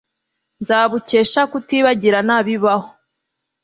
[0.61, 2.87] nzabukesha kutibagirana bibaho